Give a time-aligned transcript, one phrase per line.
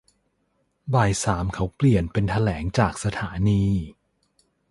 [0.93, 3.63] บ่ายสามเขาเปลี่ยนเป็นแถลงจากสถานี